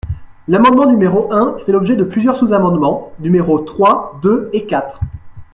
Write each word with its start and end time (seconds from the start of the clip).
L’amendement 0.47 0.87
numéro 0.87 1.31
un 1.31 1.59
fait 1.63 1.71
l’objet 1.71 1.95
de 1.95 2.03
plusieurs 2.03 2.35
sous-amendements, 2.35 3.11
numéros 3.19 3.59
trois, 3.59 4.17
deux 4.23 4.49
et 4.51 4.65
quatre. 4.65 4.99